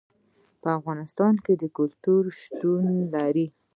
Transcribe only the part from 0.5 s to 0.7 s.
په